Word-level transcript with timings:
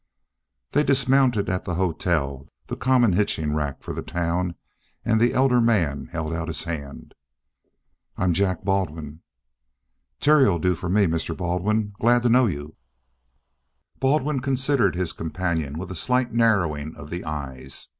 They 0.71 0.81
dismounted 0.81 1.47
at 1.47 1.65
the 1.65 1.75
hotel, 1.75 2.43
the 2.65 2.75
common 2.75 3.13
hitching 3.13 3.53
rack 3.53 3.83
for 3.83 3.93
the 3.93 4.01
town, 4.01 4.55
and 5.05 5.19
the 5.21 5.31
elder 5.35 5.61
man 5.61 6.07
held 6.07 6.33
out 6.33 6.47
his 6.47 6.63
hand. 6.63 7.13
"I'm 8.17 8.33
Jack 8.33 8.63
Baldwin." 8.63 9.21
"Terry'll 10.19 10.57
do 10.57 10.73
for 10.73 10.89
me, 10.89 11.05
Mr. 11.05 11.37
Baldwin. 11.37 11.93
Glad 11.99 12.23
to 12.23 12.29
know 12.29 12.47
you." 12.47 12.77
Baldwin 13.99 14.39
considered 14.39 14.95
his 14.95 15.13
companion 15.13 15.77
with 15.77 15.91
a 15.91 15.95
slight 15.95 16.33
narrowing 16.33 16.95
of 16.95 17.11
the 17.11 17.23
eyes. 17.23 17.89